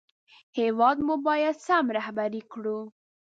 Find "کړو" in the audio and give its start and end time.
2.51-2.79